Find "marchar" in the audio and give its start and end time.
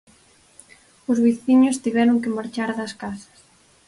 2.37-2.69